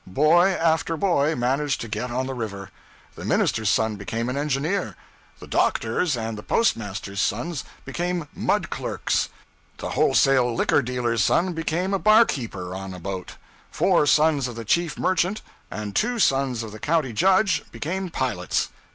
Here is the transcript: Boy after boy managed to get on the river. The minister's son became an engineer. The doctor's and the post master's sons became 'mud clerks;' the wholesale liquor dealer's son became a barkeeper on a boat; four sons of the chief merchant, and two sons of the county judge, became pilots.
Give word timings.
Boy 0.07 0.47
after 0.49 0.97
boy 0.97 1.35
managed 1.35 1.79
to 1.81 1.87
get 1.87 2.09
on 2.09 2.25
the 2.25 2.33
river. 2.33 2.71
The 3.13 3.23
minister's 3.23 3.69
son 3.69 3.97
became 3.97 4.29
an 4.29 4.35
engineer. 4.35 4.95
The 5.39 5.45
doctor's 5.45 6.17
and 6.17 6.39
the 6.39 6.41
post 6.41 6.75
master's 6.75 7.21
sons 7.21 7.63
became 7.85 8.27
'mud 8.33 8.71
clerks;' 8.71 9.29
the 9.77 9.89
wholesale 9.91 10.55
liquor 10.55 10.81
dealer's 10.81 11.23
son 11.23 11.53
became 11.53 11.93
a 11.93 11.99
barkeeper 11.99 12.73
on 12.73 12.95
a 12.95 12.99
boat; 12.99 13.35
four 13.69 14.07
sons 14.07 14.47
of 14.47 14.55
the 14.55 14.65
chief 14.65 14.97
merchant, 14.97 15.43
and 15.69 15.95
two 15.95 16.17
sons 16.17 16.63
of 16.63 16.71
the 16.71 16.79
county 16.79 17.13
judge, 17.13 17.63
became 17.71 18.09
pilots. 18.09 18.69